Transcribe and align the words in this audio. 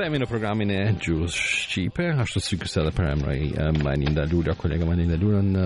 kthehemi 0.00 0.18
në 0.22 0.26
programin 0.30 0.70
e 0.72 0.80
Gjus 0.96 1.34
Shqipe, 1.36 2.06
ashtu 2.22 2.40
si 2.40 2.56
kësë 2.56 2.78
edhe 2.80 2.92
për 2.96 3.08
emra 3.10 3.34
i 3.36 3.50
eh, 3.52 3.68
Maninda 3.84 4.24
Lura, 4.30 4.54
kolega 4.56 4.86
Maninda 4.88 5.18
Lura 5.20 5.42
në 5.44 5.64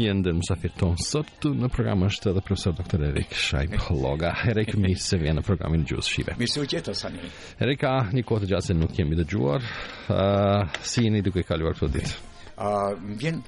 një 0.00 0.14
ndër 0.20 0.40
tonë 0.80 1.02
sot 1.04 1.44
në 1.60 1.68
program 1.74 2.02
është 2.06 2.32
edhe 2.32 2.42
profesor 2.46 2.74
doktor 2.78 3.04
Erik 3.10 3.34
Shajp 3.36 3.76
Loga. 4.00 4.32
Erik, 4.50 4.72
këmi 4.74 4.94
se 4.98 5.18
vjenë 5.20 5.38
në 5.42 5.46
programin 5.46 5.84
Gjus 5.86 6.08
Shqipe. 6.10 6.34
Mi 6.40 6.48
se 6.50 6.62
u 6.62 6.66
gjetë, 6.66 6.94
Sani. 6.98 7.30
Erika, 7.62 7.92
një 8.14 8.24
kohë 8.26 8.46
të 8.46 8.50
gjatë 8.54 8.70
se 8.72 8.76
nuk 8.80 8.96
kemi 8.96 9.18
dëgjuar, 9.20 9.68
gjuar, 9.68 10.18
uh, 10.18 10.82
si 10.90 11.06
jeni 11.06 11.22
duke 11.22 11.42
kaluar 11.46 11.78
për 11.78 11.92
ditë? 11.98 12.12
Okay 12.14 12.26
a 12.60 12.70
uh, 12.92 13.12
vjen 13.18 13.38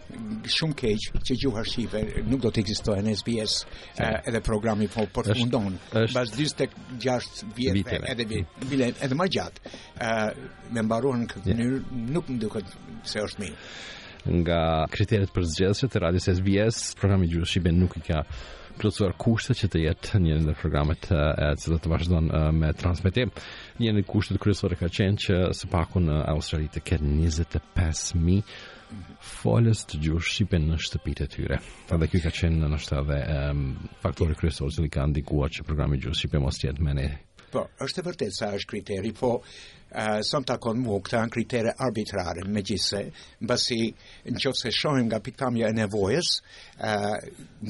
shumë 0.48 0.76
keq 0.78 1.06
që 1.26 1.36
gjuha 1.42 1.62
shqipe 1.68 2.00
nuk 2.30 2.40
do 2.46 2.50
të 2.52 2.62
ekzistojë 2.62 3.02
në 3.04 3.14
SBS 3.20 3.54
uh, 3.66 4.06
eh, 4.06 4.14
edhe 4.30 4.40
programi 4.44 4.88
po 4.92 5.04
përfundon 5.12 5.74
bash 6.14 6.32
dis 6.38 6.54
tek 6.56 6.72
6 6.96 7.42
vjetë 7.56 7.98
edhe 8.14 8.24
bile 8.70 8.88
edhe 9.04 9.18
më 9.18 9.26
gjatë 9.36 9.64
uh, 9.66 10.30
me 10.72 10.84
mbaruan 10.86 11.26
këtë 11.28 11.44
yeah. 11.44 11.60
mënyrë 11.60 12.08
nuk 12.16 12.32
më 12.32 12.38
duket 12.46 12.72
se 13.04 13.20
është 13.26 13.44
mirë 13.44 14.40
nga 14.44 14.62
kriteret 14.90 15.32
për 15.34 15.48
zgjedhje 15.50 15.88
të 15.92 16.02
radios 16.06 16.28
SBS 16.30 16.80
programi 16.98 17.28
gjuha 17.32 17.52
shqipe 17.52 17.72
nuk 17.74 17.98
i 18.00 18.04
ka 18.06 18.22
plotësuar 18.78 19.12
kushtet 19.20 19.58
që 19.60 19.68
të 19.74 19.82
jetë 19.90 20.20
një 20.24 20.38
ndër 20.46 20.56
programet 20.62 21.10
eh, 21.12 21.50
e 21.52 21.56
cilët 21.60 21.82
të 21.84 21.90
vazhdojnë 21.92 22.44
me 22.56 22.70
transmetim. 22.78 23.28
Një 23.82 23.90
nga 23.98 24.04
kushtet 24.08 24.38
kryesore 24.40 24.78
ka 24.80 24.88
qenë 24.88 25.20
që 25.26 25.36
së 25.58 25.68
paku 25.74 26.00
në 26.06 26.16
Australi 26.32 26.70
të 26.72 26.80
ketë 26.88 27.10
25.000 27.10 28.38
Falës 29.32 29.82
të 29.92 30.00
gjurë 30.06 30.24
shqipen 30.30 30.66
në 30.70 30.76
shtëpit 30.86 31.22
e 31.24 31.26
tyre 31.34 31.58
Ta 31.92 31.98
dhe 32.02 32.08
kjo 32.14 32.20
ka 32.24 32.32
qenë 32.40 32.58
në 32.64 32.70
nështë 32.74 33.00
dhe 33.12 33.18
um, 33.36 33.62
Faktori 34.04 34.38
kryesor 34.42 34.74
që 34.76 34.86
li 34.86 34.92
ka 34.98 35.06
ndikua 35.14 35.50
që 35.56 35.66
programi 35.70 36.02
gjurë 36.04 36.20
shqipen 36.22 36.46
Mos 36.48 36.60
tjetë 36.64 36.88
me 36.88 36.98
ne 37.00 37.08
Po, 37.52 37.66
është 37.84 38.00
e 38.00 38.04
vërtetë 38.06 38.32
sa 38.32 38.46
është 38.56 38.70
kriteri, 38.70 39.10
po 39.12 39.28
uh, 39.42 40.22
son 40.24 40.44
të 40.48 40.54
akon 40.54 40.78
mu, 40.80 40.96
këta 41.04 41.20
në 41.26 41.32
kriteri 41.34 41.72
arbitrare, 41.84 42.46
me 42.48 42.62
gjithse, 42.64 43.02
në 43.42 43.50
basi 43.50 43.78
në 44.32 44.52
shohim 44.72 45.04
nga 45.10 45.18
pikpamja 45.26 45.68
e 45.68 45.74
nevojës, 45.82 46.30
uh, 46.80 47.12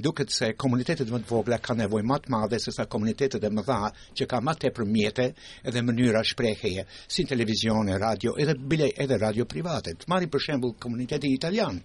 duket 0.06 0.30
se 0.36 0.53
komunitetet 0.55 1.10
më 1.10 1.22
të 1.25 1.30
vogla 1.34 1.58
ka 1.58 1.75
nevojë 1.80 2.08
matë 2.12 2.33
madhe, 2.36 2.60
se 2.62 2.75
sa 2.77 2.86
komunitetet 2.86 3.42
e 3.42 3.50
më 3.58 3.66
dha 3.72 3.80
që 4.20 4.30
ka 4.30 4.41
matë 4.50 4.69
tepër 4.69 4.84
përmjete 4.86 5.27
edhe 5.66 5.83
mënyra 5.91 6.22
shprejheje, 6.30 6.86
si 7.10 7.27
televizione, 7.34 7.98
radio, 7.98 8.36
edhe, 8.38 8.55
bile, 8.55 8.92
edhe 9.03 9.19
radio 9.19 9.50
private. 9.50 9.98
Mari 10.06 10.30
për 10.30 10.47
shembull 10.47 10.77
komuniteti 10.78 11.34
italian, 11.34 11.82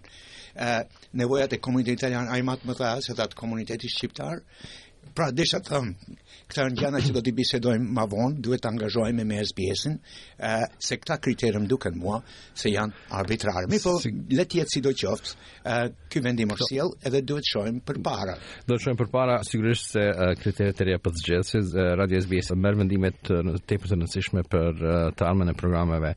uh, 0.53 0.83
nevojat 1.17 1.57
e 1.57 1.65
komunitetit 1.65 2.03
italian, 2.03 2.29
a 2.29 2.37
i 2.37 2.45
matë 2.45 2.69
më 2.69 2.77
dha 2.83 2.93
se 3.09 3.17
datë 3.17 3.39
komuniteti 3.41 3.89
shqiptar, 3.89 4.45
pra 5.17 5.29
desha 5.33 5.57
të 5.63 5.71
thëmë, 5.73 6.13
këta 6.47 6.65
në 6.69 6.77
gjana 6.79 6.99
që 7.03 7.13
do 7.15 7.21
t'i 7.25 7.31
bisedojmë 7.35 7.87
ma 7.97 8.03
vonë, 8.11 8.37
duhet 8.45 8.61
të 8.63 8.69
angazhojmë 8.69 9.23
me 9.27 9.39
SBS-in, 9.49 9.95
uh, 9.97 10.65
se 10.87 10.99
këta 11.01 11.15
kriterëm 11.25 11.65
duke 11.71 11.89
në 11.95 11.99
mua, 12.03 12.19
se 12.57 12.69
janë 12.69 12.93
arbitrarëm. 13.17 13.71
Mi 13.73 13.79
po, 13.81 13.95
si... 14.03 14.11
letë 14.37 14.59
jetë 14.59 14.75
si 14.75 14.83
do 14.85 14.93
qoftë, 15.01 15.33
uh, 15.63 15.79
këj 16.13 16.23
vendim 16.27 16.53
është 16.53 16.67
jelë, 16.77 16.99
edhe 17.09 17.23
duhet 17.31 17.49
shojmë 17.49 17.81
për 17.89 18.01
para. 18.05 18.37
Do 18.69 18.77
të 18.77 18.85
shojmë 18.85 18.99
për 19.03 19.09
para, 19.17 19.39
sigurisht 19.49 19.95
se 19.97 20.05
uh, 20.11 20.35
kriterët 20.43 20.83
e 20.83 20.87
reja 20.91 21.01
për 21.07 21.15
të 21.17 21.25
gjithë, 21.31 21.43
se 21.49 21.63
uh, 21.65 21.81
Radio 22.03 22.21
SBS 22.27 22.53
mërë 22.65 22.83
vendimet 22.83 23.17
të 23.31 23.41
tepër 23.73 23.95
të 23.95 23.99
nësishme 24.03 24.45
për 24.53 24.85
uh, 24.85 24.99
të 25.17 25.27
armën 25.31 25.55
e 25.55 25.57
programeve 25.57 26.13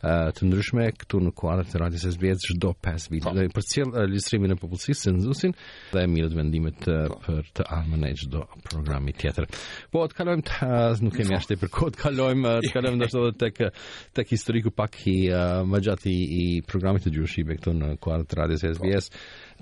të 0.00 0.46
ndryshme 0.48 0.86
këtu 1.02 1.18
në 1.26 1.32
kuadrin 1.36 1.68
të 1.68 1.80
radios 1.82 2.06
SBS 2.14 2.46
çdo 2.54 2.70
5 2.84 3.08
vite. 3.12 3.26
Po. 3.28 3.34
Dhe 3.36 3.48
për 3.52 3.66
cilë 3.72 4.04
listrimin 4.08 4.54
e 4.54 4.56
popullsisë 4.56 5.10
censusin 5.10 5.52
dhe 5.92 6.04
të 6.06 6.30
vendimet 6.40 6.80
po. 6.86 7.18
për 7.26 7.50
të 7.58 7.64
armën 7.76 8.04
e 8.08 8.12
çdo 8.16 8.40
programi 8.70 9.12
tjetër. 9.12 9.46
Po 9.92 10.04
të 10.08 10.14
kalojmë 10.20 10.44
të, 10.48 10.68
nuk 11.04 11.14
kemi 11.18 11.34
po. 11.34 11.40
ashtë 11.40 11.54
për 11.60 11.68
kod, 11.76 11.90
të 11.96 12.04
kalojmë 12.04 12.52
të 12.66 12.70
kalojmë 12.74 12.98
ndoshta 13.00 13.18
edhe 13.26 13.38
tek 13.44 13.56
tek 14.16 14.26
historiku 14.32 14.70
pak 14.72 14.92
i 15.10 15.16
uh, 15.34 15.60
më 15.70 15.78
i, 16.08 16.62
programit 16.70 17.02
të 17.04 17.10
gjushi 17.18 17.44
këtu 17.54 17.70
në 17.78 17.88
kuadrin 18.02 18.30
e 18.32 18.38
radios 18.40 18.62
SBS 18.76 19.06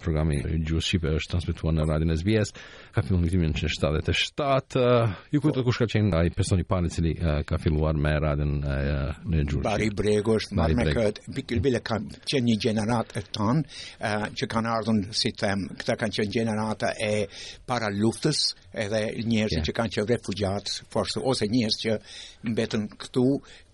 programi 0.03 0.39
Gjuhës 0.67 0.87
Shqipe 0.89 1.13
është 1.19 1.33
transmetuar 1.35 1.75
në 1.77 1.87
radion 1.91 2.13
SBS, 2.17 2.55
ka 2.95 3.03
filluar 3.07 3.23
në 3.27 3.31
77. 3.33 3.79
1977. 3.87 4.87
Ju 5.35 5.41
kujtohet 5.43 5.63
po. 5.65 5.69
kush 5.69 5.81
ka 5.83 5.89
qenë 5.95 6.13
ai 6.21 6.31
personi 6.35 6.65
pa 6.69 6.81
i 6.87 6.91
cili 6.95 7.13
ka 7.49 7.59
filluar 7.63 7.95
me 7.99 8.13
radion 8.25 8.55
në 8.63 9.43
Gjuhë. 9.49 9.63
Bari 9.67 9.91
Brego 10.01 10.39
është 10.41 10.59
më 10.59 10.69
me 10.79 10.87
këtë 10.93 11.37
Bill 11.39 11.63
Bill 11.67 11.79
kanë 11.91 12.23
që 12.33 12.43
një 12.49 12.57
gjeneratë 12.65 13.19
e 13.19 13.25
tan, 13.35 13.65
që 14.39 14.49
kanë 14.55 14.73
ardhur 14.79 15.03
si 15.17 15.33
them, 15.41 15.67
këta 15.79 15.99
kanë 16.01 16.17
qenë 16.21 16.33
gjenerata 16.39 16.95
e 17.09 17.15
para 17.67 17.89
luftës, 17.95 18.43
edhe 18.79 19.03
njerëz 19.27 19.65
që 19.67 19.75
kanë 19.77 19.95
qenë 19.97 20.11
refugjat, 20.15 20.73
forse 20.93 21.23
ose 21.31 21.49
njerëz 21.51 21.77
që 21.85 21.97
mbetën 22.47 22.87
këtu 23.01 23.25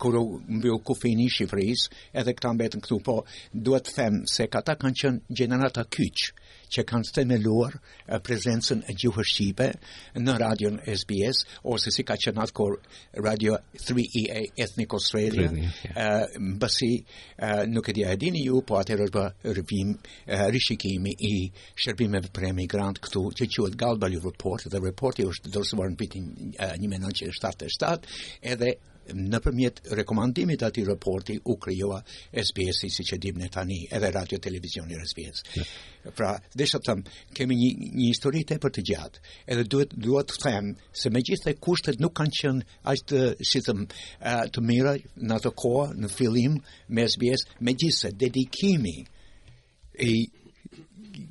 kur 0.01 0.17
u 0.21 0.25
mbyll 0.59 0.81
kufin 0.87 1.23
Shqipëris, 1.31 1.89
edhe 2.17 2.35
këta 2.37 2.53
mbetën 2.57 2.83
këtu, 2.85 2.99
po 3.05 3.19
duhet 3.53 3.89
të 3.91 3.97
them 3.99 4.21
se 4.31 4.47
këta 4.51 4.77
kanë 4.81 5.01
qenë 5.01 5.33
gjenerata 5.39 5.85
kyç 5.85 6.29
që 6.75 6.83
kanë 6.89 7.11
themeluar 7.15 7.75
prezencën 8.27 8.81
e 8.91 8.95
gjuhës 8.99 9.29
shqipe 9.31 9.67
në 10.19 10.33
radion 10.41 10.79
SBS 10.91 11.45
ose 11.71 11.93
si 11.95 12.03
ka 12.07 12.17
qenë 12.19 12.43
atkor 12.43 12.79
Radio 13.25 13.55
3 13.79 14.05
EA 14.25 14.41
Ethnic 14.65 14.95
Australia. 14.97 15.51
Ëm 15.53 16.57
yeah. 16.59 17.67
nuk 17.71 17.89
e 17.89 17.93
di 17.95 18.03
a 18.05 18.11
e 18.11 18.17
dini 18.19 18.43
ju, 18.49 18.63
po 18.67 18.81
atër 18.81 19.05
është 19.07 19.15
bërë 19.15 20.49
rishikimi 20.57 21.13
i 21.29 21.35
shërbimeve 21.85 22.33
për 22.35 22.49
emigrant 22.51 22.99
këtu 23.05 23.23
që 23.39 23.49
quhet 23.55 23.77
Galba 23.79 24.09
Liverpool, 24.11 24.59
the 24.67 24.81
report 24.83 24.91
reporti 24.95 25.25
është 25.29 25.53
dorësuar 25.55 25.91
në 25.93 25.99
vitin 26.01 26.27
1977 26.59 28.11
edhe 28.47 28.54
edhe 28.55 28.75
në 29.35 29.39
përmjet 29.45 29.81
rekomandimit 29.99 30.63
ati 30.65 30.83
reporti 30.89 31.35
u 31.53 31.57
kryoa 31.61 31.99
SBS-i 32.41 32.89
si 32.95 33.05
që 33.05 33.19
dibë 33.21 33.43
në 33.43 33.49
tani 33.53 33.77
edhe 33.93 34.09
radio 34.15 34.39
televizion 34.41 34.89
i 34.91 34.97
SBS. 34.97 35.43
Pra, 36.17 36.31
dhe 36.57 36.67
shëtë 36.71 36.95
kemi 37.37 37.59
një, 37.59 37.69
një 37.99 38.07
histori 38.09 38.41
të 38.49 38.57
e 38.57 38.63
për 38.65 38.73
të 38.79 38.85
gjatë, 38.89 39.21
edhe 39.53 39.67
duhet 39.93 40.31
të 40.33 40.39
thëmë 40.47 40.89
se 41.03 41.13
me 41.13 41.21
gjithë 41.29 41.51
e 41.53 41.59
kushtet 41.67 42.01
nuk 42.01 42.17
kanë 42.17 42.35
qënë 42.39 42.81
ashtë 42.95 43.13
të 43.13 43.51
shithëm 43.53 43.85
të 44.57 44.65
mira 44.71 44.97
në 45.21 45.37
ato 45.37 45.53
koa 45.53 45.91
në 46.01 46.09
fillim 46.17 46.57
me 46.89 47.05
SBS, 47.11 47.45
me 47.61 47.77
gjithë 47.77 48.15
dedikimi 48.25 48.97
i 50.01 50.15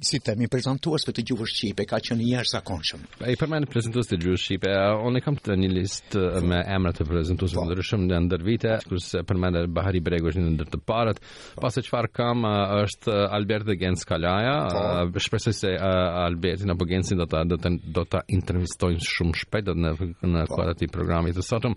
si 0.03 0.19
themi 0.23 0.47
prezantues 0.51 1.03
për 1.07 1.15
të 1.17 1.23
gjuhës 1.29 1.53
shqipe 1.57 1.85
ka 1.89 1.97
qenë 2.03 2.21
një 2.25 2.37
herë 2.39 2.51
zakonshëm. 2.57 3.01
Ai 3.27 3.35
përmend 3.39 3.67
prezantues 3.71 4.07
të 4.09 4.19
gjuhës 4.23 4.43
shqipe, 4.47 4.71
unë 5.07 5.21
kam 5.25 5.37
të 5.39 5.55
një 5.59 5.69
listë 5.77 6.15
po. 6.41 6.47
me 6.47 6.59
emrat 6.75 6.97
të 6.99 7.07
prezantuesve 7.09 7.57
po. 7.59 7.63
të 7.65 7.69
ndryshëm 7.73 8.01
në 8.09 8.17
ndër 8.27 8.43
vite, 8.49 8.71
kus 8.89 9.11
përmend 9.27 9.57
Bahari 9.75 9.99
Bregosh 10.05 10.37
në 10.39 10.49
ndër 10.55 10.69
të 10.73 10.77
parët. 10.87 11.17
Po. 11.55 11.61
Pas 11.65 11.75
çfarë 11.85 12.11
kam 12.15 12.39
është 12.83 13.13
Albert 13.37 13.65
dhe 13.69 13.75
Gens 13.81 14.01
Kalaja, 14.07 14.57
shpresoj 15.27 15.53
se 15.57 15.69
Albertin 15.75 16.73
apo 16.73 16.85
Gensin 16.87 17.17
do 17.17 17.25
të 17.27 17.43
do 17.95 18.03
intervistojmë 18.37 19.03
shumë 19.13 19.35
shpejt 19.43 19.65
në 19.73 19.95
në 20.33 20.41
kuadrat 20.51 20.81
e 20.83 20.87
programit 20.91 21.35
të 21.35 21.43
sotëm. 21.49 21.73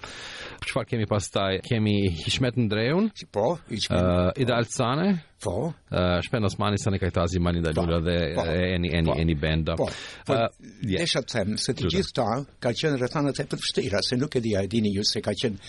Çfarë 0.66 0.88
kemi 0.92 1.06
pastaj? 1.10 1.52
Kemi 1.68 2.12
Hishmet 2.22 2.56
Ndreun. 2.56 3.10
Po, 3.32 3.56
Hishmet. 3.70 5.24
Po. 5.42 5.74
Uh, 5.92 6.20
Shpen 6.22 6.44
Osmani, 6.44 6.78
sa 6.80 6.90
ne 6.90 6.98
ka 6.98 7.10
tazi 7.10 7.38
mani 7.38 7.60
da 7.60 7.70
ljura 7.70 7.98
po, 8.00 8.04
dhe 8.08 8.16
po, 8.34 8.44
eni, 8.46 8.88
eni, 8.94 9.06
po, 9.06 9.16
eni 9.20 9.34
benda. 9.36 9.76
Po, 9.76 9.86
po, 10.26 10.32
uh, 10.32 10.48
yeah. 10.80 11.04
desha 11.04 11.20
të 11.22 11.36
them, 11.36 11.56
se 11.64 11.74
të 11.76 11.90
gjithë 11.92 12.16
ta, 12.18 12.28
ka 12.62 12.72
qenë 12.72 12.96
rëthanët 13.04 13.42
e 13.44 13.48
përfështira, 13.52 14.00
se 14.10 14.16
nuk 14.22 14.36
e 14.36 14.40
dija 14.48 14.64
e 14.64 14.70
dini 14.76 14.94
ju 14.96 15.04
se 15.04 15.20
ka 15.28 15.34
qenë 15.36 15.60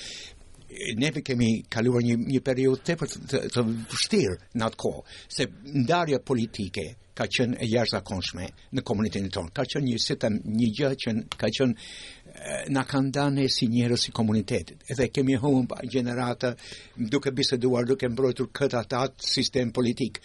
ne 0.99 1.11
kemi 1.11 1.47
kaluar 1.71 2.03
një 2.03 2.17
një 2.27 2.41
periudhë 2.43 2.83
tepër 2.91 3.11
të, 3.11 3.25
të, 3.31 3.39
të 3.55 3.63
vështirë 3.91 4.37
në 4.59 4.65
atë 4.67 4.79
kohë, 4.83 5.03
se 5.35 5.45
ndarja 5.79 6.19
politike 6.19 6.83
ka 7.17 7.25
qenë 7.33 7.57
e 7.63 7.69
jashtëzakonshme 7.71 8.45
në 8.77 8.83
komunitetin 8.85 9.31
tonë. 9.33 9.49
Ka 9.55 9.63
qenë 9.65 9.87
një 9.89 10.01
sistem, 10.03 10.35
një 10.43 10.67
gjë 10.79 10.89
që 11.03 11.13
ka 11.39 11.49
qenë 11.57 12.73
na 12.75 12.83
kanë 12.85 13.09
dhënë 13.15 13.47
si 13.49 13.69
njerëz 13.73 14.03
si 14.05 14.11
komunitetit. 14.13 14.83
Edhe 14.91 15.07
kemi 15.09 15.39
humbur 15.41 15.81
gjenerata 15.89 16.51
duke 16.99 17.31
biseduar, 17.33 17.87
duke 17.89 18.11
mbrojtur 18.11 18.51
këtë 18.53 18.83
atë 18.83 19.31
sistem 19.31 19.71
politik. 19.73 20.21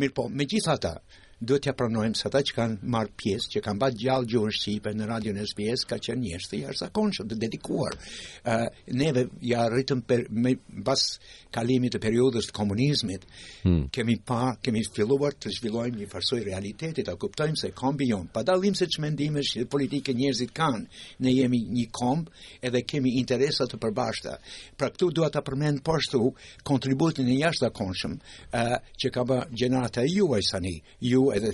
Mirpo, 0.00 0.30
megjithatë, 0.32 0.94
duhet 1.40 1.62
t'ja 1.64 1.72
pranojmë 1.76 2.18
se 2.18 2.26
ata 2.28 2.42
që 2.44 2.54
kanë 2.56 2.88
marrë 2.92 3.14
pjesë, 3.16 3.48
që 3.54 3.60
kanë 3.64 3.80
bërë 3.80 3.98
gjallë 4.02 4.28
gjuhën 4.28 4.52
shqipe 4.54 4.90
në 4.94 5.06
radion 5.08 5.38
SBS, 5.40 5.86
ka 5.88 5.96
qenë 6.04 6.20
njerëz 6.24 6.48
të 6.50 6.58
jashtëzakonshëm 6.60 7.30
të 7.30 7.38
dedikuar. 7.46 7.94
Uh, 7.96 8.66
neve 9.00 9.22
ja 9.48 9.62
rritëm 9.72 10.02
për 10.08 10.26
me 10.36 10.52
bas 10.84 11.06
kalimit 11.50 11.94
të 11.96 12.00
periudhës 12.04 12.50
të 12.50 12.54
komunizmit, 12.56 13.24
hmm. 13.64 13.86
kemi 13.90 14.18
pa, 14.28 14.40
kemi 14.62 14.82
filluar 14.94 15.32
të 15.40 15.54
zhvillojmë 15.56 16.02
një 16.02 16.10
farsoj 16.12 16.42
realitetit, 16.44 17.08
a 17.08 17.16
kuptojmë 17.20 17.56
se 17.62 17.72
kombi 17.76 18.10
jon, 18.12 18.28
pa 18.34 18.44
dallim 18.46 18.76
se 18.78 18.86
çmendimesh 18.92 19.54
që 19.56 19.64
politike 19.72 20.12
njerëzit 20.16 20.52
kanë, 20.54 20.84
ne 21.24 21.32
jemi 21.34 21.62
një 21.72 21.86
komb 21.96 22.28
edhe 22.62 22.84
kemi 22.84 23.16
interesa 23.20 23.64
të 23.64 23.80
përbashkëta. 23.80 24.36
Pra 24.76 24.92
këtu 24.92 25.08
dua 25.16 25.30
ta 25.32 25.40
përmend 25.46 25.80
po 25.84 25.96
ashtu 25.96 26.34
kontributin 26.68 27.32
e 27.32 27.40
jashtëzakonshëm 27.40 28.18
uh, 28.20 28.76
që 29.00 29.08
ka 29.14 29.24
bërë 29.26 29.56
gjenerata 29.64 30.04
juaj 30.06 30.44
tani, 30.52 30.76
ju 31.08 31.29
edhe 31.36 31.50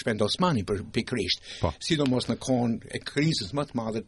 shpend 0.00 0.20
Osmani 0.24 0.64
për 0.66 0.82
pikrisht, 0.94 1.44
po. 1.60 1.72
sidomos 1.82 2.28
në 2.30 2.36
kohën 2.42 2.76
e 2.96 3.00
krizës 3.04 3.52
më 3.56 3.66
të 3.70 3.78
madhe 3.78 4.04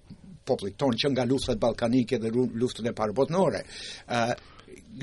popullit 0.48 0.76
ton 0.80 0.96
që 0.96 1.10
nga 1.14 1.24
luftat 1.28 1.60
ballkanike 1.60 2.18
dhe 2.20 2.30
luftën 2.34 2.88
e 2.88 2.94
parë 2.96 3.16
botënore, 3.18 3.62
ë 4.06 4.22
uh, 4.28 4.38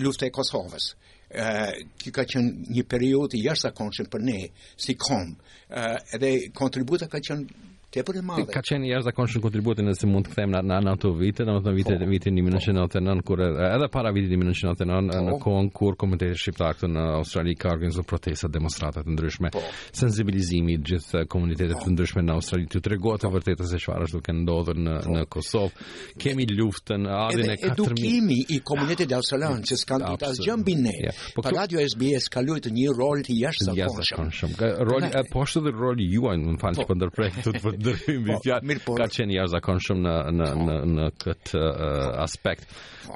lufta 0.02 0.26
e 0.26 0.34
Kosovës. 0.34 0.92
ë 1.36 1.46
uh, 1.46 1.78
që 2.02 2.12
ka 2.16 2.24
qenë 2.36 2.72
një 2.74 2.84
periudhë 2.90 3.40
i 3.40 3.44
jashtëzakonshëm 3.48 4.10
për 4.14 4.24
ne 4.26 4.40
si 4.80 4.94
kom. 4.98 5.36
ë 5.70 5.86
uh, 5.86 6.14
edhe 6.18 6.32
kontributa 6.54 7.08
ka 7.10 7.20
qenë 7.22 7.74
tepër 7.96 8.18
e 8.20 8.24
madhe. 8.28 8.52
Ka 8.54 8.62
qenë 8.66 8.90
jashtëzakonshëm 8.90 9.42
kontributin 9.46 9.88
nëse 9.88 10.08
mund 10.10 10.28
të 10.28 10.34
kthejmë 10.34 10.60
në 10.68 10.80
në 10.84 10.92
ato 10.96 11.12
vite, 11.18 11.46
domethënë 11.48 11.76
vite 11.78 11.96
po. 11.96 12.08
vite 12.12 12.34
1999 12.36 13.22
kur 13.30 13.44
edhe 13.46 13.88
para 13.94 14.12
vitit 14.16 14.34
1999 14.36 15.12
po. 15.12 15.22
në 15.30 15.38
kohën 15.46 15.70
kur 15.78 15.98
komuniteti 16.02 16.40
shqiptar 16.42 16.92
në 16.92 17.06
Australi 17.22 17.54
ka 17.60 17.72
organizuar 17.76 18.08
protesta, 18.10 18.48
demonstrata 18.52 19.04
të 19.06 19.14
ndryshme, 19.16 19.52
po. 19.56 19.62
sensibilizimi 19.96 20.76
i 20.76 20.82
gjithë 20.92 21.24
komuniteteve 21.32 21.80
të 21.86 21.94
ndryshme 21.96 22.24
në 22.28 22.36
Australi 22.38 22.68
të 22.76 22.84
tregohet 22.90 23.24
e 23.30 23.34
vërtetë 23.38 23.70
se 23.72 23.80
çfarë 23.86 24.10
është 24.10 24.20
duke 24.20 24.34
ndodhur 24.42 24.80
në 24.86 24.96
në 25.16 25.24
Kosovë. 25.32 25.86
Kemi 26.20 26.48
luftën 26.56 27.08
ardhin 27.08 27.54
e 27.56 27.58
4000. 27.64 27.74
Edukimi 27.76 28.38
i 28.56 28.60
komunitetit 28.64 29.14
australian 29.14 29.62
që 29.64 29.76
s'kan 29.82 30.04
ditë 30.10 30.28
as 30.32 30.40
mbi 30.60 30.76
ne. 30.80 30.96
Pa 31.38 31.50
radio 31.54 31.80
SBS 31.88 32.28
ka 32.32 32.42
luajtur 32.44 32.72
një 32.74 32.90
rol 32.98 33.22
të 33.26 33.34
jashtëzakonshëm. 33.38 34.54
Jashtëzakonshëm. 34.54 34.54
Roli 34.90 35.10
e 35.20 35.22
poshtë 35.34 35.62
dhe 35.68 35.72
roli 35.76 36.08
juaj, 36.16 36.38
më 36.42 36.56
falni, 36.62 36.84
po 36.88 36.94
ndërprek 36.98 37.34
të 37.44 37.85
ndryshim 37.86 38.26
fjalë. 38.42 38.80
Po, 38.86 38.96
ka 39.00 39.08
qenë 39.14 39.36
jashtëzakonshëm 39.40 40.00
në 40.06 40.14
në 40.40 40.50
në 40.66 40.78
në 40.96 41.08
këtë 41.24 41.62
uh, 41.62 42.02
aspekt. 42.24 42.68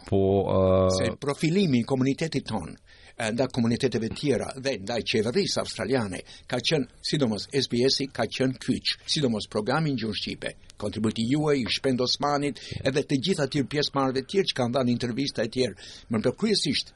Po 0.10 0.22
uh, 0.44 0.86
se 0.98 1.10
profilimi 1.22 1.84
i 1.84 1.88
komunitetit 1.90 2.48
ton 2.52 2.76
nda 3.20 3.50
komuniteteve 3.52 4.08
tjera 4.16 4.46
dhe 4.64 4.78
nda 4.80 4.96
qeverisë 5.04 5.60
australiane, 5.60 6.22
ka 6.48 6.56
qenë, 6.64 6.88
sidomos 7.04 7.50
SBS-i, 7.52 8.06
ka 8.16 8.24
qenë 8.32 8.56
kyqë, 8.64 8.94
sidomos 9.12 9.44
programin 9.52 9.98
gjurë 10.00 10.16
Shqipe, 10.16 10.54
kontributi 10.80 11.26
juaj, 11.28 11.58
i 11.60 11.66
shpend 11.68 12.00
Osmanit, 12.06 12.62
edhe 12.80 13.04
të 13.04 13.18
gjitha 13.28 13.50
tjërë 13.52 13.70
pjesë 13.76 13.96
marve 13.98 14.24
tjërë 14.24 14.52
që 14.54 14.58
kanë 14.62 14.76
dhanë 14.78 14.94
intervista 14.96 15.44
e 15.44 15.52
tjerë, 15.52 15.76
më 16.16 16.24
për 16.30 16.38
kryesisht, 16.40 16.94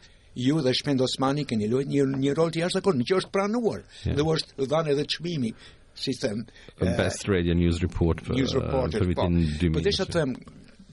ju 0.48 0.64
dhe 0.64 0.74
shpend 0.80 1.04
Osmanit 1.04 1.52
keni 1.52 1.68
lojt 1.68 1.92
një, 1.92 2.08
një 2.16 2.40
rol 2.40 2.56
të 2.56 2.64
jashtë 2.64 2.88
në 3.02 3.10
që 3.12 3.20
është 3.20 3.34
pranuar, 3.36 3.84
yeah. 4.08 4.16
dhe 4.16 4.30
është 4.38 4.72
dhanë 4.72 4.96
edhe 4.96 5.10
qmimi 5.18 5.52
system 5.96 6.46
the 6.80 6.90
uh, 6.94 6.98
best 6.98 7.28
radio 7.28 7.54
news 7.54 7.82
report 7.82 8.20
for 8.22 8.34
uh, 8.34 8.48
for 8.48 8.88
the 8.90 9.16
uh, 9.18 9.28
dimi 9.62 10.14
them 10.14 10.36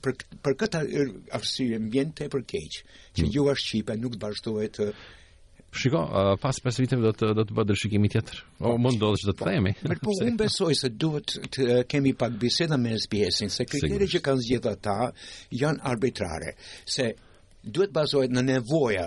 për 0.00 0.14
për 0.46 0.54
këtë 0.60 0.80
arsye 1.36 1.76
mbien 1.78 2.12
tepër 2.16 2.44
keq 2.48 2.76
që 3.16 3.24
hmm. 3.26 3.32
ju 3.34 3.42
as 3.52 3.60
nuk 4.00 4.14
të 4.16 4.20
vazhdohet 4.26 4.74
të 4.78 4.86
Shiko, 5.70 6.00
uh, 6.02 6.34
pas 6.42 6.56
pas 6.58 6.74
viteve 6.80 6.98
do 7.04 7.12
të 7.14 7.28
do 7.38 7.44
të 7.46 7.54
bëj 7.54 7.64
dëshikimin 7.70 8.10
tjetër. 8.10 8.40
O 8.58 8.72
mund 8.74 8.74
po, 8.74 8.78
mund 8.86 8.96
ndodhë 8.98 9.18
që 9.22 9.26
të 9.28 9.34
po. 9.38 9.44
themi. 9.46 9.72
Por 9.86 9.98
po, 10.02 10.10
unë 10.24 10.38
besoj 10.40 10.72
se 10.74 10.88
duhet 10.90 11.36
të 11.54 11.66
eh, 11.76 11.84
kemi 11.86 12.10
pak 12.18 12.32
biseda 12.42 12.74
me 12.76 12.96
SBS-in, 12.98 13.50
se 13.54 13.64
kriteret 13.70 14.10
që 14.16 14.18
kanë 14.24 14.42
zgjedhur 14.42 14.72
ata 14.72 14.96
janë 15.60 15.78
arbitrare, 15.92 16.56
se 16.94 17.12
duhet 17.62 17.92
bazohet 17.94 18.30
në 18.34 18.42
nevoja 18.50 19.06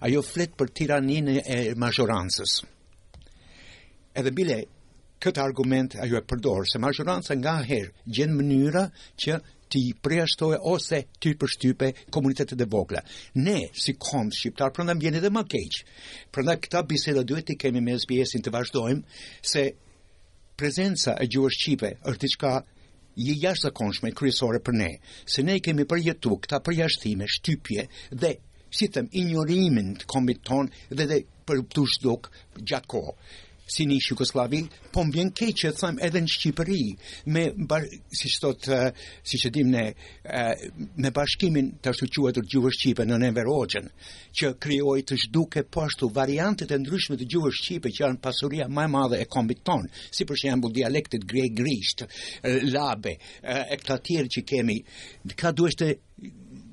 ajo 0.00 0.22
flet 0.22 0.52
për 0.58 0.70
tiraninë 0.80 1.42
e 1.42 1.60
majorancës. 1.78 2.58
Edhe 4.16 4.30
bile 4.34 4.58
këtë 5.22 5.42
argument 5.42 5.96
ajo 6.02 6.18
e 6.20 6.24
përdor 6.30 6.68
se 6.70 6.78
majoranca 6.82 7.34
nga 7.38 7.54
herë 7.66 7.92
gjen 8.06 8.34
mënyra 8.38 8.84
që 9.18 9.38
ti 9.68 9.82
preashtoje 10.02 10.60
ose 10.72 11.00
ti 11.20 11.32
përshtype 11.36 11.88
komunitetet 12.14 12.60
e 12.60 12.68
vogla. 12.72 13.02
Ne 13.36 13.68
si 13.74 13.92
kom 14.00 14.30
shqiptar 14.32 14.70
prandaj 14.72 14.96
vjen 15.02 15.18
edhe 15.18 15.30
më 15.34 15.42
keq. 15.50 15.80
Prandaj 16.32 16.56
këta 16.64 16.82
biseda 16.88 17.24
duhet 17.26 17.50
të 17.50 17.58
kemi 17.66 17.80
me 17.84 17.98
së 18.00 18.38
in 18.38 18.46
të 18.46 18.54
vazhdojmë 18.54 19.02
se 19.42 19.68
prezenca 20.58 21.16
e 21.20 21.26
gjuhës 21.30 21.58
shqipe 21.60 21.90
është 22.06 22.20
diçka 22.26 22.56
e 23.18 23.34
jashtëzakonshme 23.42 24.12
kryesore 24.14 24.62
për 24.62 24.72
ne. 24.74 24.90
Se 25.26 25.42
ne 25.42 25.58
kemi 25.60 25.84
përjetuar 25.84 26.40
këta 26.42 26.62
përjashtime, 26.64 27.26
shtypje 27.28 27.88
dhe 28.10 28.32
si 28.76 28.88
të 28.92 29.02
më 29.06 29.16
ignorimin 29.22 29.92
të 30.00 30.08
kombit 30.10 30.40
ton 30.44 30.68
dhe 30.90 31.06
dhe 31.08 31.22
për 31.48 31.62
të 31.72 31.86
shduk 31.96 32.30
gjatë 32.68 32.90
kohë 32.94 33.14
si 33.68 33.84
një 33.84 33.98
Shukoslavi, 34.00 34.62
po 34.94 35.02
më 35.04 35.26
keq 35.36 35.50
keqët, 35.52 35.76
sam, 35.76 35.98
edhe 36.00 36.22
në 36.24 36.30
Shqipëri, 36.32 36.84
me, 37.36 37.42
bar, 37.68 37.82
si 38.16 38.30
shtot, 38.32 38.64
uh, 38.72 38.88
si 39.20 39.36
dim 39.52 39.68
ne, 39.68 39.82
uh, 40.24 40.54
me 40.96 41.10
bashkimin 41.12 41.74
të 41.76 41.92
ashtu 41.92 42.06
qua 42.22 42.32
të 42.32 42.46
gjuhë 42.48 42.72
Shqipe 42.72 43.04
në 43.04 43.18
në 43.20 43.28
Verogjen, 43.36 43.90
që 44.32 44.54
krijoi 44.64 45.02
të 45.04 45.18
shduke 45.26 45.66
pashtu 45.68 46.08
po 46.08 46.14
variantet 46.22 46.72
e 46.72 46.80
ndryshme 46.80 47.20
të 47.20 47.28
gjuhë 47.28 47.52
Shqipe 47.58 47.92
që 47.92 48.06
janë 48.06 48.22
pasuria 48.24 48.70
maj 48.72 48.86
madhe 48.94 49.20
e 49.20 49.28
kombit 49.28 49.60
ton, 49.68 49.84
si 50.08 50.24
për 50.24 50.40
shembull 50.46 50.72
dialektit 50.72 51.28
grej-grisht, 51.28 52.06
labe, 52.72 53.18
uh, 53.44 53.68
e 53.68 53.76
këta 53.84 54.00
tjerë 54.00 54.32
që 54.32 54.46
kemi, 54.48 54.78
ka 55.36 55.52
duhet 55.52 55.76
të, 55.76 55.92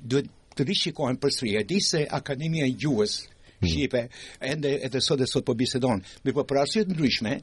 duhet 0.06 0.32
të 0.56 0.64
vi 0.70 0.76
shikojnë 0.82 1.20
për 1.20 1.34
sri, 1.36 1.54
e 1.60 1.64
di 1.68 1.80
se 1.84 2.04
Akademia 2.10 2.64
e 2.66 2.74
Gjuhës 2.80 3.18
hmm. 3.26 3.68
Shqipe, 3.68 4.06
mm. 4.08 4.36
ende 4.52 4.74
e 4.80 4.88
të 4.92 5.04
sot 5.04 5.22
e 5.22 5.28
sot 5.28 5.44
po 5.46 5.54
bisedon, 5.58 6.02
mi 6.24 6.34
po 6.36 6.46
për 6.48 6.62
arsit 6.64 6.90
në 6.92 7.00
ryshme, 7.02 7.36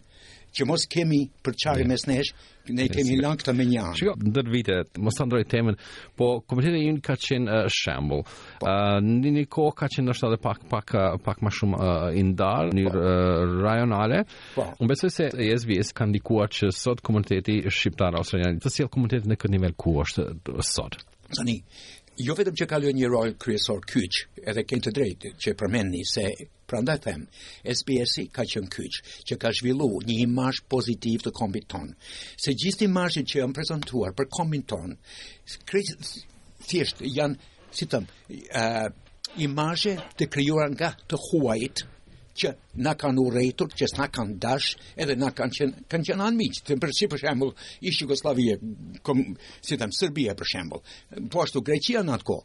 që 0.53 0.65
mos 0.69 0.83
kemi 0.85 1.23
përqari 1.41 1.81
mes 1.89 2.03
nesh, 2.05 2.29
ne 2.77 2.85
kemi 2.93 3.15
në 3.17 3.23
në 3.25 3.31
këta 3.41 3.53
me 3.57 3.65
një 3.65 3.79
anë. 3.87 4.09
në 4.35 4.41
vite, 4.53 4.75
mos 5.01 5.15
të 5.17 5.25
ndroj 5.25 5.39
temën, 5.49 5.77
po 6.17 6.27
komitetin 6.45 6.91
një 6.93 7.01
ka 7.03 7.15
qenë 7.23 7.47
uh, 7.63 7.69
shembul. 7.73 8.21
Po. 8.61 8.67
Uh, 8.69 8.99
një 9.01 9.31
një 9.39 9.45
kohë 9.55 9.73
ka 9.81 9.89
qenë 9.95 10.11
nështë 10.11 10.27
adhe 10.29 10.37
pak, 10.45 10.61
pak, 10.69 10.93
uh, 10.93 11.07
pak 11.25 11.41
ma 11.41 11.49
shumë 11.57 11.79
uh, 11.79 12.19
indar, 12.21 12.69
një 12.69 12.85
uh, 12.85 12.99
po. 12.99 13.17
rajonale. 13.65 14.21
Po. 14.53 14.67
Unë 14.77 14.93
besoj 14.93 15.09
se 15.17 15.31
ESVS 15.47 15.89
ka 15.97 16.05
ndikua 16.13 16.45
që 16.53 16.69
sot 16.83 17.01
komuniteti 17.01 17.57
shqiptar 17.73 18.13
australian. 18.21 18.61
Të 18.61 18.75
si 18.75 18.85
e 18.85 18.85
në 19.25 19.33
këtë 19.41 19.55
nivel 19.57 19.73
ku 19.73 19.97
është 20.05 20.29
sot? 20.69 21.01
Sani, 21.33 21.57
jo 22.21 22.33
vetëm 22.37 22.53
që 22.59 22.65
kalon 22.69 22.93
një 22.97 23.07
rol 23.09 23.31
kryesor 23.41 23.79
kyç, 23.89 24.19
edhe 24.45 24.61
kënë 24.69 24.83
të 24.85 24.91
drejtë 24.97 25.29
që 25.41 25.53
përmendni 25.57 26.03
se 26.05 26.25
prandaj 26.69 26.99
them, 27.05 27.23
SBS-i 27.65 28.27
ka 28.33 28.45
qenë 28.49 28.69
kyç, 28.73 28.99
që 29.29 29.37
ka 29.41 29.51
zhvilluar 29.53 30.05
një 30.07 30.19
imazh 30.27 30.61
pozitiv 30.69 31.25
të 31.25 31.33
kombit 31.35 31.65
ton. 31.73 31.89
Se 32.37 32.53
gjithë 32.53 32.85
imazhin 32.87 33.25
që 33.25 33.39
janë 33.41 33.57
prezantuar 33.57 34.13
për 34.17 34.29
kombin 34.33 34.61
ton, 34.69 34.93
thjesht 36.67 37.01
janë, 37.01 37.39
si 37.73 37.89
them, 37.89 38.05
ë 38.29 38.59
uh, 38.59 38.91
imazhe 39.41 39.97
të 40.13 40.29
krijuara 40.29 40.69
nga 40.69 40.91
të 41.09 41.17
huajit 41.25 41.81
që 42.37 42.51
na 42.83 42.93
kanë 42.97 43.21
urrëtur, 43.21 43.73
që 43.77 43.87
s'na 43.91 44.07
kanë 44.13 44.37
dash, 44.41 44.75
edhe 44.99 45.15
na 45.17 45.29
kanë 45.35 45.57
qen, 45.57 45.73
kanë 45.89 46.07
qenë 46.09 46.27
anmiq. 46.27 46.57
miq. 46.67 46.79
përsi 46.81 47.05
për 47.09 47.21
shembull, 47.23 47.53
ish 47.81 48.01
Jugosllavia, 48.01 48.55
kom, 49.01 49.23
si 49.61 49.77
tam 49.77 49.91
Serbia 49.91 50.33
për 50.35 50.47
shembull, 50.53 50.81
po 51.31 51.43
ashtu 51.43 51.61
Greqia 51.61 52.03
në 52.03 52.13
atë 52.17 52.41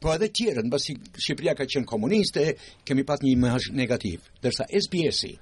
Po 0.00 0.12
edhe 0.12 0.28
tjerë, 0.28 0.62
në 0.62 0.70
basi 0.70 0.92
Shqipëria 1.24 1.54
ka 1.56 1.64
qenë 1.64 1.86
komuniste, 1.88 2.42
kemi 2.84 3.04
pat 3.08 3.22
një 3.24 3.30
imaj 3.32 3.62
negativ. 3.72 4.20
Dërsa 4.42 4.66
sps 4.80 5.24
i 5.24 5.32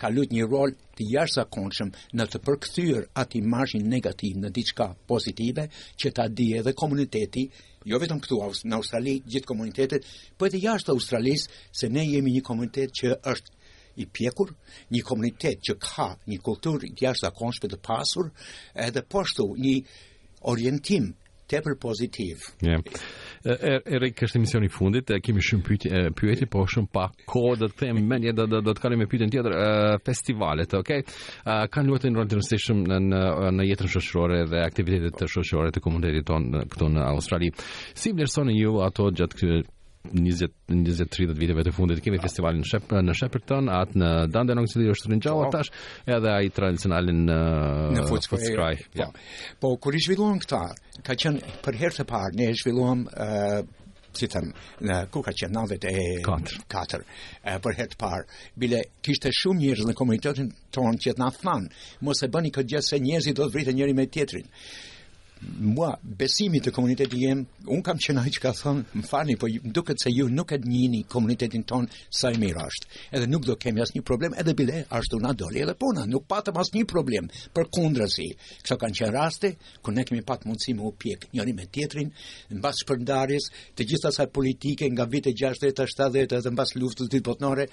ka 0.00 0.08
lut 0.08 0.32
një 0.32 0.46
rol 0.48 0.72
të 0.96 1.02
jashtë 1.12 1.90
në 2.16 2.24
të 2.30 2.38
përkëthyr 2.46 3.04
atë 3.20 3.38
imazhin 3.38 3.84
negativ 3.88 4.36
në 4.40 4.48
diçka 4.56 4.94
pozitive, 5.06 5.68
që 6.00 6.10
ta 6.16 6.24
di 6.28 6.56
edhe 6.56 6.72
komuniteti 6.72 7.44
jo 7.90 7.98
vetëm 7.98 8.20
këtu 8.22 8.36
në 8.70 8.78
Australi, 8.78 9.14
gjithë 9.26 9.48
komunitetet, 9.48 10.06
po 10.38 10.46
edhe 10.48 10.60
jashtë 10.62 10.92
Australisë, 10.94 11.50
se 11.80 11.88
ne 11.90 12.04
jemi 12.06 12.34
një 12.36 12.42
komunitet 12.46 12.92
që 13.00 13.14
është 13.32 13.58
i 14.02 14.06
pjekur, 14.08 14.54
një 14.94 15.02
komunitet 15.04 15.62
që 15.68 15.74
ka 15.82 16.06
një 16.30 16.38
kulturë 16.46 16.92
jashtëzakonshme 17.00 17.68
të 17.72 17.80
pasur, 17.84 18.30
edhe 18.74 19.02
po 19.04 19.20
ashtu 19.22 19.50
një 19.64 19.74
orientim 20.52 21.10
tepër 21.52 21.76
pozitiv. 21.80 22.40
Ja. 22.64 22.80
Yeah. 22.80 23.86
Erik, 23.90 24.14
kështë 24.20 24.38
emisioni 24.38 24.68
fundit, 24.70 25.10
kemi 25.26 25.42
shumë 25.42 25.64
pyetje, 25.66 26.02
pyetje 26.14 26.46
po 26.50 26.62
shumë 26.70 26.90
pa 26.94 27.08
kohë 27.28 27.56
dhe 27.58 27.68
të 27.72 27.80
them 27.82 27.98
menje 28.06 28.32
dhe 28.38 28.44
do, 28.52 28.60
të 28.70 28.76
kalim 28.78 29.02
e 29.02 29.08
pyetje 29.10 29.26
në 29.26 29.34
tjetër, 29.34 29.56
uh, 29.56 29.96
festivalet, 30.06 30.76
okay? 30.78 31.02
uh, 31.48 31.82
luatë 31.88 32.12
në 32.12 32.20
rëndë 32.22 32.38
në 32.38 32.46
stishëm 32.46 32.84
në, 32.86 33.00
në 33.58 33.66
jetën 33.72 33.92
shoshërore 33.96 34.44
dhe 34.52 34.62
aktivitetet 34.68 35.18
të 35.18 35.30
shoshërore 35.34 35.74
të 35.74 35.82
komunitetit 35.84 36.30
tonë 36.30 36.64
këtu 36.72 36.92
në 36.94 37.04
Australi. 37.10 37.50
Si 37.98 38.14
më 38.14 38.24
lërsonë 38.28 38.56
ju 38.60 38.78
ato 38.86 39.10
gjatë 39.10 39.40
këtë 39.40 39.80
20-30 40.02 41.30
viteve 41.38 41.62
të 41.62 41.72
fundit 41.76 42.00
kemi 42.02 42.18
festivalin 42.22 42.62
në 42.64 42.70
Shep 42.72 42.90
në 43.06 43.14
Shepperton 43.16 43.68
atë 43.70 44.00
në 44.02 44.08
Dandenong 44.34 44.66
City 44.70 44.88
është 44.90 45.12
rinjalla 45.12 45.46
tash 45.54 45.70
edhe 46.10 46.32
ai 46.32 46.50
tradicionalin 46.54 47.20
në 47.28 48.06
Footscray 48.08 48.80
po 48.98 49.06
po 49.62 49.70
kur 49.78 49.94
i 49.94 50.02
zhvilluam 50.02 50.40
këta 50.42 50.62
ka 51.06 51.14
qenë 51.14 51.54
për 51.62 51.78
herë 51.84 51.98
të 52.00 52.08
parë 52.10 52.40
ne 52.42 52.48
zhvilluam 52.58 53.06
si 54.12 54.26
them 54.28 54.50
në 54.84 54.98
kuka 55.14 55.32
që 55.38 55.48
në 55.54 55.64
e 55.78 56.04
katër 56.26 56.66
katër 56.74 57.06
për 57.64 57.78
herë 57.80 57.94
të 57.94 58.02
parë 58.02 58.26
bile 58.60 58.82
kishte 59.06 59.30
shumë 59.38 59.62
njerëz 59.62 59.86
në 59.92 60.00
komunitetin 60.02 60.50
tonë 60.74 61.00
që 61.06 61.14
na 61.22 61.30
thanë 61.36 61.70
mos 62.08 62.22
e 62.26 62.32
bëni 62.34 62.50
këtë 62.58 62.74
gjë 62.74 62.82
se 62.90 63.00
njerëzit 63.06 63.38
do 63.38 63.46
të 63.46 63.54
vriten 63.54 63.78
njëri 63.78 63.94
me 64.02 64.10
tjetrin 64.10 64.50
mua 65.62 65.92
besimi 66.02 66.60
të 66.62 66.72
komunitetit 66.74 67.18
jem 67.20 67.42
un 67.72 67.82
kam 67.84 67.98
qenë 68.00 68.22
hiç 68.26 68.38
ka 68.42 68.52
thon 68.56 68.82
më 68.94 69.02
fani 69.08 69.34
po 69.40 69.48
më 69.50 69.72
duket 69.74 70.00
se 70.02 70.10
ju 70.12 70.28
nuk 70.30 70.52
e 70.54 70.58
dini 70.62 71.02
komunitetin 71.10 71.62
ton 71.68 71.86
sa 72.10 72.30
i 72.32 72.38
mirë 72.40 72.64
është 72.64 72.90
edhe 73.18 73.26
nuk 73.30 73.44
do 73.46 73.56
kemi 73.60 73.82
asnjë 73.82 74.04
problem 74.06 74.34
edhe 74.38 74.54
bile 74.58 74.84
ashtu 74.90 75.18
na 75.22 75.32
doli 75.38 75.62
edhe 75.64 75.74
puna 75.78 76.06
nuk 76.08 76.26
patëm 76.30 76.58
asnjë 76.62 76.86
problem 76.92 77.26
për 77.54 77.64
kundrazi 77.76 78.28
kjo 78.66 78.76
kanë 78.80 78.98
qenë 79.00 79.14
raste 79.16 79.52
ku 79.82 79.90
ne 79.94 80.04
kemi 80.08 80.22
pat 80.26 80.46
mundësi 80.48 80.76
me 80.78 80.86
u 80.88 80.92
pjek 80.98 81.26
njëri 81.34 81.56
me 81.58 81.66
tjetrin 81.72 82.12
mbas 82.58 82.82
shpërndarjes 82.84 83.50
të 83.76 83.82
gjitha 83.92 84.12
asaj 84.14 84.28
politike 84.30 84.88
nga 84.94 85.04
vite 85.10 85.34
60 85.44 85.84
70 85.96 86.38
edhe 86.42 86.54
mbas 86.54 86.76
luftës 86.78 87.10
ditë 87.10 87.26
botnore 87.28 87.66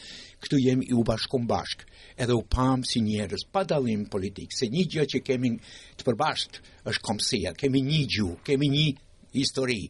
këtu 0.45 0.61
jemi 0.65 0.89
i 0.89 0.93
u 0.93 1.03
bashkum 1.03 1.45
bashk 1.47 1.85
edhe 2.17 2.33
u 2.35 2.41
pam 2.43 2.81
si 2.83 2.99
njerëz 3.05 3.45
pa 3.51 3.63
dallim 3.63 4.05
politik 4.09 4.49
se 4.57 4.65
një 4.69 4.87
gjë 4.91 5.05
që 5.13 5.19
kemi 5.25 5.55
të 5.99 6.03
përbashkët 6.07 6.61
është 6.89 7.03
komësia 7.05 7.51
kemi 7.61 7.81
një 7.91 8.01
gju, 8.13 8.31
kemi 8.47 8.67
një 8.73 8.87
histori. 9.29 9.83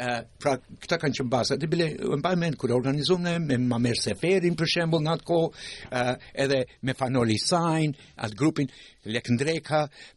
Uh, 0.00 0.22
pra, 0.40 0.54
këta 0.80 0.96
kanë 1.02 1.18
që 1.18 1.24
mbasa, 1.26 1.56
dhe 1.60 1.68
bile, 1.68 1.90
më 2.14 2.20
baj 2.24 2.36
men, 2.40 2.54
kërë 2.56 2.72
organizumë 2.72 3.24
në, 3.26 3.32
me 3.44 3.58
më 3.68 3.78
mërë 3.84 4.00
seferin, 4.06 4.54
për 4.56 4.70
shembol, 4.74 5.02
në 5.04 5.12
atë 5.16 5.26
ko, 5.28 5.40
uh, 5.50 6.12
edhe 6.44 6.62
me 6.88 6.94
fanoli 6.98 7.36
sajnë, 7.42 8.08
atë 8.24 8.38
grupin, 8.40 8.70
Lek 9.12 9.28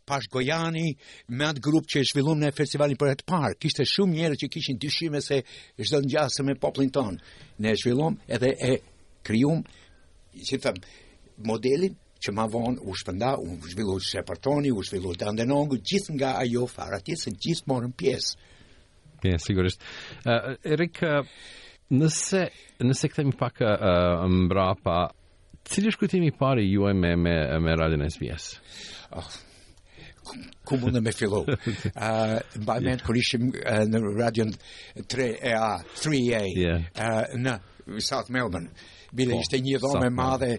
Pash 0.07 0.29
Gojani, 0.31 0.93
me 1.35 1.49
atë 1.49 1.63
grup 1.67 1.89
që 1.91 1.99
e 1.99 2.07
shvillum 2.13 2.39
në 2.45 2.53
festivalin 2.55 2.99
për 2.99 3.11
e 3.11 3.17
të 3.21 3.27
parë, 3.27 3.57
kishte 3.59 3.83
shumë 3.87 4.15
njerë 4.15 4.39
që 4.43 4.51
kishin 4.55 4.79
dyshime 4.79 5.21
se 5.21 5.41
shdo 5.79 5.99
në 6.05 6.13
gjasë 6.15 6.47
me 6.47 6.55
poplin 6.59 6.91
tonë. 6.95 7.19
Ne 7.59 7.73
e 7.73 7.77
shvillum 7.79 8.15
edhe 8.27 8.55
e 8.55 8.77
kryum, 9.27 9.65
që 10.35 10.57
të 10.57 10.63
thëmë, 10.63 10.95
modelin 11.47 11.99
që 12.21 12.31
ma 12.37 12.43
vonë 12.49 12.83
u 12.85 12.93
shpënda, 12.97 13.31
u 13.41 13.55
zhvillu 13.71 13.95
Shepartoni, 14.05 14.71
u 14.71 14.83
zhvillu 14.85 15.13
Dandenongu, 15.17 15.79
gjithë 15.91 16.13
nga 16.19 16.33
ajo 16.43 16.67
farë 16.69 16.99
atje, 16.99 17.15
se 17.23 17.31
gjithë 17.33 17.69
morën 17.71 17.91
pjesë. 17.97 18.37
Ja, 19.25 19.37
sigurisht. 19.41 19.81
Uh, 20.21 20.53
Erik, 20.71 21.01
uh, 21.05 21.25
nëse, 21.93 22.43
nëse 22.85 23.09
këtemi 23.11 23.33
pak 23.37 23.61
uh, 23.65 23.71
eh, 23.71 24.25
mbra 24.45 24.69
pa, 24.83 24.97
cilë 25.69 25.91
është 25.93 26.03
këtimi 26.05 26.31
pari 26.37 26.65
juaj 26.69 26.93
me, 26.97 27.15
me, 27.19 27.33
me 27.61 27.75
radin 27.77 28.05
SBS? 28.09 28.51
Oh, 29.17 29.27
ku, 30.25 30.37
ku 30.79 30.79
me 31.01 31.13
fillu? 31.13 31.43
uh, 31.43 31.57
mba 32.63 32.79
yeah. 32.81 33.01
kër 33.05 33.19
ishim 33.21 33.51
uh, 33.51 33.81
në 33.89 34.03
radion 34.21 34.53
3A, 34.55 35.83
3A, 36.01 36.45
yeah. 36.57 36.87
uh, 36.97 37.35
në 37.37 37.57
South 38.05 38.29
Melbourne, 38.31 38.71
bile 39.13 39.35
oh, 39.37 39.41
ishte 39.43 39.61
një 39.61 39.81
dhome 39.83 40.09
madhe, 40.15 40.55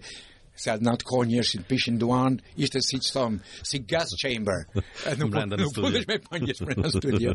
se 0.57 0.71
atë 0.73 0.85
natë 0.87 1.07
kohë 1.09 1.29
njërshin 1.31 1.65
pishin 1.69 1.99
duan, 2.01 2.37
ishte 2.65 2.83
si 2.87 2.99
që 3.05 3.13
thonë, 3.17 3.41
si 3.71 3.81
gas 3.93 4.13
chamber. 4.21 4.67
Nuk 5.21 5.33
brenda 5.33 5.59
në 5.61 5.69
studio. 5.71 5.93
Nuk 5.97 6.09
me 6.11 6.19
për 6.27 6.45
njërshme 6.47 6.79
në 6.83 6.93
studio. 6.97 7.35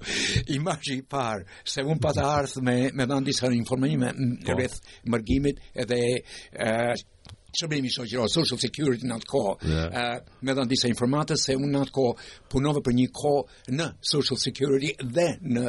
Imagji 0.58 1.00
parë, 1.12 1.46
se 1.74 1.84
unë 1.86 2.02
pata 2.08 2.28
ardhë 2.38 2.66
me, 2.70 2.78
me 2.94 3.10
dhanë 3.10 3.30
disa 3.32 3.52
informime 3.60 4.14
në 4.16 4.32
po. 4.46 4.58
rrëth 4.58 4.80
mërgimit 5.16 5.64
edhe 5.86 6.02
shërbimi 7.58 7.90
shoqëror, 7.90 8.30
social 8.30 8.60
security 8.62 9.08
në 9.10 9.16
atë 9.18 9.28
kohë, 9.32 9.54
yeah. 9.66 9.98
uh, 10.22 10.36
me 10.46 10.54
disa 10.70 10.90
informata 10.92 11.36
se 11.42 11.56
unë 11.58 11.72
në 11.74 11.80
atë 11.88 11.94
kohë 11.96 12.28
punova 12.54 12.84
për 12.86 12.96
një 13.00 13.08
kohë 13.18 13.76
në 13.80 13.88
social 14.12 14.38
security 14.42 14.92
dhe 15.16 15.28
në 15.52 15.64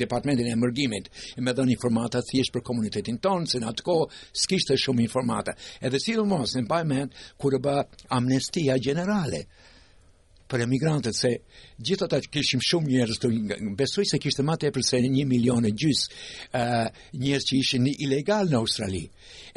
departamentin 0.00 0.52
e 0.52 0.56
mërgimit, 0.62 1.10
me 1.42 1.54
dhënë 1.56 1.74
informata 1.74 2.22
thjesht 2.30 2.54
për 2.54 2.64
komunitetin 2.70 3.18
tonë, 3.24 3.50
se 3.52 3.62
në 3.62 3.72
atë 3.72 3.86
kohë 3.88 4.08
s'kishte 4.44 4.78
shumë 4.84 5.06
informata. 5.08 5.56
Edhe 5.82 6.00
si 6.00 6.14
dhe 6.18 6.24
mos, 6.30 6.54
në 6.56 6.68
pajmet, 6.70 7.18
kërë 7.42 7.62
bë 7.66 7.76
amnestia 8.20 8.78
generale, 8.84 9.46
për 10.52 10.64
emigrantët 10.66 11.16
se 11.16 11.30
gjithë 11.86 12.06
ata 12.08 12.20
kishim 12.32 12.60
shumë 12.68 12.90
njerëz 12.92 13.20
të 13.22 13.30
besoj 13.80 14.04
se 14.12 14.20
kishte 14.20 14.44
më 14.44 14.58
tepër 14.66 14.86
se 14.90 15.00
një 15.04 15.24
milion 15.30 15.64
e 15.68 15.72
gjys 15.80 16.02
ë 16.04 16.10
uh, 16.12 16.74
eh, 16.82 16.88
njerëz 17.22 17.46
që 17.48 17.58
ishin 17.62 17.88
ilegal 17.92 18.52
në 18.52 18.58
Australi. 18.60 19.02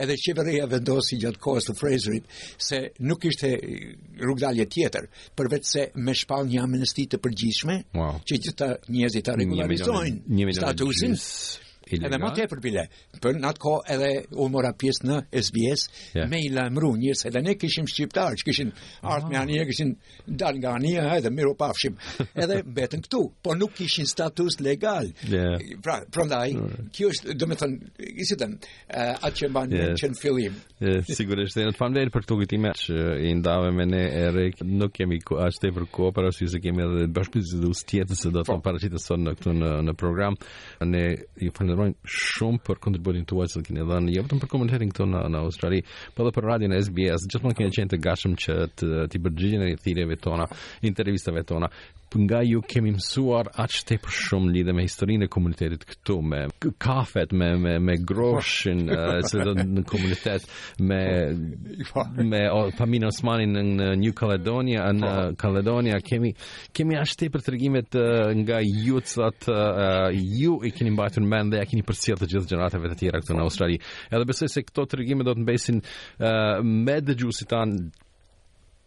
Edhe 0.03 0.15
qeveria 0.23 0.67
vendosi 0.71 1.19
gjatë 1.21 1.41
kohës 1.43 1.67
të 1.69 1.75
Fraserit 1.79 2.31
se 2.69 2.81
nuk 3.07 3.21
kishte 3.25 3.51
eh, 3.57 3.91
rrugdalje 4.23 4.67
tjetër 4.77 5.09
përveç 5.37 5.71
se 5.75 5.85
me 6.05 6.15
shpall 6.21 6.47
një 6.51 6.63
amnesti 6.65 7.07
të 7.11 7.21
përgjithshme 7.25 7.79
wow. 7.99 8.21
që 8.27 8.39
gjithë 8.39 8.55
ata 8.63 8.71
njerëzit 8.95 9.27
ta 9.27 9.37
rregullarizojnë 9.37 10.51
statusin. 10.61 11.17
Edhe 11.85 12.17
më 12.17 12.31
të 12.33 12.43
e 12.45 12.49
për 12.49 12.61
bile, 12.63 12.83
për 13.21 13.35
në 13.37 13.49
atë 13.51 13.61
ko 13.61 13.73
edhe 13.93 14.07
u 14.41 14.47
mora 14.49 14.71
pjesë 14.79 15.05
në 15.05 15.17
SBS, 15.37 15.83
yeah. 16.17 16.27
me 16.31 16.39
i 16.41 16.47
la 16.53 16.65
mru 16.73 16.89
njërës, 16.97 17.25
edhe 17.29 17.41
ne 17.45 17.53
këshim 17.61 17.85
shqiptarë, 17.91 18.39
që 18.41 18.47
këshim 18.47 18.71
artë 19.13 19.29
me 19.29 19.37
anje, 19.37 19.59
këshim 19.69 19.91
dalë 20.41 20.61
nga 20.63 20.71
anje, 20.79 21.03
edhe 21.19 21.31
miru 21.33 21.51
pafshim, 21.59 21.97
edhe 22.43 22.61
betën 22.77 23.03
këtu, 23.05 23.21
po 23.45 23.55
nuk 23.59 23.75
këshim 23.77 24.07
status 24.09 24.57
legal. 24.65 25.11
Yeah. 25.29 25.59
Pra, 25.85 25.99
pra 26.09 26.25
kjo 26.95 27.11
është, 27.13 27.35
do 27.37 27.49
me 27.51 27.57
thënë, 27.59 27.91
i 28.09 28.27
të 28.31 28.49
atë 29.13 29.33
që 29.43 29.51
banë 29.55 29.77
yeah. 29.77 29.93
që 30.01 30.09
në 30.15 30.19
fillim. 30.23 30.57
Yeah, 30.81 31.05
Sigurisht, 31.19 31.59
e 31.61 31.67
në 31.69 31.75
të 31.75 31.79
fanë 31.83 32.07
për 32.15 32.25
të 32.31 32.39
këtime, 32.41 32.73
që 32.81 33.05
i 33.29 33.35
ndave 33.43 33.69
me 33.77 33.85
ne 33.89 34.03
e 34.09 34.49
nuk 34.65 34.97
kemi 34.97 35.21
ashtë 35.21 35.69
e 35.69 35.75
për 35.77 35.87
ko, 35.93 36.09
për 36.17 36.31
ashtë 36.31 36.49
se 36.57 36.63
kemi 36.65 36.81
edhe 36.83 37.05
bashkë 37.15 37.37
për 37.37 37.47
zidu 37.53 37.69
do 37.75 38.41
të 38.41 38.47
po. 38.49 38.59
parashitë 38.65 38.99
të 39.05 39.19
në, 39.53 39.71
në, 39.85 39.93
program. 39.99 40.33
Ne 40.85 41.05
i 41.45 41.49
falenderojnë 41.75 42.13
shumë 42.15 42.61
për 42.65 42.79
kontributin 42.83 43.25
tuaj 43.29 43.47
që 43.55 43.63
keni 43.67 43.85
dhënë, 43.89 44.13
jo 44.15 44.23
vetëm 44.25 44.41
për 44.43 44.53
komentetin 44.53 44.91
këtu 44.93 45.07
në 45.11 45.23
në 45.35 45.41
Australi, 45.45 45.81
por 46.15 46.25
edhe 46.25 46.37
për 46.37 46.49
radion 46.51 46.73
e 46.75 46.79
SBS. 46.85 47.27
Gjithmonë 47.33 47.57
kemi 47.59 47.75
qenë 47.75 47.93
të 47.95 48.01
gatshëm 48.05 48.39
që 48.39 48.57
të 48.79 49.05
të 49.15 49.35
Në 49.55 49.69
rithjeve 49.71 50.15
tona, 50.21 50.45
intervistave 50.85 51.43
tona 51.47 51.69
nga 52.15 52.37
ju 52.47 52.61
kemi 52.63 52.93
mësuar 52.95 53.49
aq 53.59 53.73
tepër 53.89 54.13
shumë 54.15 54.53
lidhe 54.53 54.71
me 54.71 54.85
historinë 54.85 55.25
e 55.27 55.29
komunitetit 55.33 55.81
këtu 55.89 56.13
me 56.23 56.37
kafet 56.79 57.33
me 57.35 57.49
me 57.59 57.73
me 57.83 57.97
groshin 58.07 58.85
se 59.29 59.41
do 59.43 59.51
në 59.57 59.81
komunitet 59.83 60.45
me 60.79 61.01
po. 61.89 62.05
me 62.31 62.39
familjen 62.77 63.09
Osmani 63.09 63.49
në, 63.51 63.61
në 63.75 63.87
New 64.05 64.13
Caledonia 64.15 64.85
po. 64.87 64.93
në 65.01 65.09
Caledonia 65.41 65.97
kemi 66.11 66.31
kemi 66.71 66.95
aq 67.01 67.17
tepër 67.19 67.43
tregime 67.49 67.81
të 67.83 68.05
nga 68.45 68.61
jucat 68.63 69.49
uh, 69.51 70.07
ju 70.39 70.55
i 70.63 70.71
keni 70.71 70.95
mbajtur 70.95 71.27
dhe 71.51 71.64
keni 71.69 71.83
përcjell 71.85 72.19
të 72.21 72.27
gjithë 72.31 72.51
gjeneratave 72.53 72.91
të 72.93 72.97
tjera 73.01 73.21
këtu 73.21 73.35
në 73.37 73.45
Australi. 73.45 73.77
Edhe 74.13 74.27
besoj 74.29 74.49
se 74.51 74.63
këto 74.67 74.85
tregime 74.91 75.25
do 75.27 75.33
të 75.35 75.43
mbesin 75.43 75.81
uh, 75.81 76.61
me 76.65 76.99
dëgjuesit 77.03 77.49
tan 77.51 77.75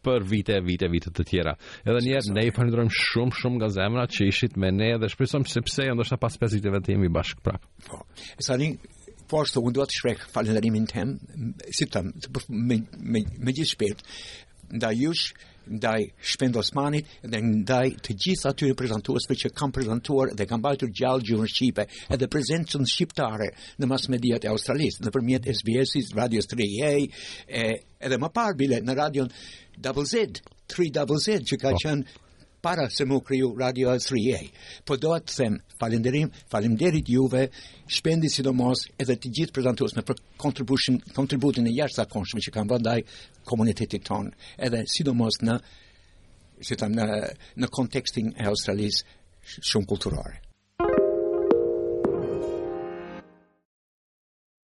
për 0.09 0.23
vite, 0.31 0.61
vite, 0.65 0.87
vite 0.91 1.11
të 1.15 1.25
tjera. 1.27 1.55
Edhe 1.85 2.05
njerë, 2.07 2.33
ne 2.37 2.47
i 2.49 2.53
përndrojmë 2.55 2.95
shumë 2.95 3.39
shumë 3.41 3.61
nga 3.61 3.69
zemra 3.75 4.05
që 4.15 4.29
ishit 4.31 4.55
me 4.61 4.71
ne 4.75 4.93
dhe 5.03 5.11
shpresojmë 5.11 5.51
se 5.51 5.63
pse 5.67 5.89
ndoshta 5.93 6.17
pas 6.23 6.39
50 6.39 6.61
ditëve 6.61 6.81
të 6.87 6.95
jemi 6.95 7.11
bashkë 7.13 7.45
prapë. 7.45 7.69
Po. 7.89 8.01
E 8.39 8.47
sa 8.47 8.57
një, 8.61 8.71
po 9.29 9.43
të 9.45 9.61
unë 9.61 9.77
dua 9.81 9.89
të 9.91 9.99
shpreh 9.99 10.23
falënderimin 10.33 10.87
tem, 10.89 11.17
si 11.75 11.89
të 11.91 12.05
me 12.05 12.83
me 13.11 13.25
me 13.27 13.53
gjithë 13.53 13.73
shpirt, 13.75 14.07
nda 14.79 14.95
jush 14.95 15.33
ndaj 15.71 16.09
Shpend 16.23 16.57
Osmanit 16.59 17.07
dhe 17.25 17.41
ndaj 17.45 17.89
të 18.07 18.17
gjithë 18.25 18.49
atyre 18.53 18.77
prezantuesve 18.81 19.37
që 19.43 19.51
kanë 19.61 19.77
prezantuar 19.79 20.33
dhe 20.39 20.47
kanë 20.51 20.65
bajtur 20.67 20.93
gjallë 21.01 21.27
gjurë 21.31 21.47
në 21.47 21.51
Shqipe 21.55 21.85
edhe 22.17 22.29
prezencën 22.35 22.89
shqiptare 22.95 23.51
në 23.81 23.91
mas 23.93 24.09
mediat 24.15 24.47
e 24.49 24.53
Australisë, 24.53 25.05
në 25.07 25.15
përmjet 25.17 25.51
SBS-is, 25.55 26.15
Radio 26.21 26.45
3EA, 26.53 26.95
edhe 27.99 28.23
më 28.23 28.33
parë 28.39 28.59
bile 28.63 28.81
në 28.85 28.97
radion 29.03 29.33
WZ, 29.83 30.43
3WZ, 30.73 31.43
që 31.53 31.61
ka 31.65 31.75
po. 31.77 31.83
qënë 31.85 32.27
para 32.63 32.91
se 32.91 33.05
mu 33.05 33.21
kriju 33.21 33.55
Radio 33.61 33.89
3A. 33.95 34.49
Po 34.87 34.97
do 34.97 35.13
të 35.19 35.37
them, 35.37 35.59
falimderim, 35.81 36.31
falimderit 36.51 37.07
juve, 37.11 37.45
shpendi 37.87 38.31
sidomos 38.33 38.87
edhe 38.99 39.17
të 39.17 39.31
gjithë 39.39 39.55
prezentuos 39.55 39.95
për 39.95 40.19
kontributin, 40.37 40.99
kontributin 41.15 41.69
e 41.71 41.75
jashtë 41.77 42.01
sa 42.03 42.09
konshme 42.11 42.43
që 42.47 42.55
kam 42.57 42.71
bëndaj 42.71 43.05
komunitetit 43.47 44.07
tonë, 44.11 44.35
edhe 44.59 44.83
sidomos 44.91 45.39
në, 45.43 45.59
si 46.63 46.75
në, 46.75 47.23
në 47.63 47.71
kontekstin 47.71 48.35
e 48.37 48.51
Australisë 48.53 49.07
shumë 49.73 49.89
kulturore. 49.89 50.48